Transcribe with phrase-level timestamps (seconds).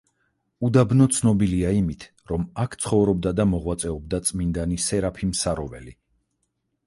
[0.67, 5.95] უდაბნო ცნობილია იმით, რომ აქ ცხოვრობდა და მოღვაწეობდა წმინდანი სერაფიმ საროველი.